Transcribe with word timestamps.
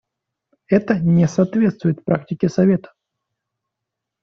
Это 0.65 0.97
не 0.99 1.27
соответствует 1.27 2.03
практике 2.03 2.49
Совета. 2.49 2.91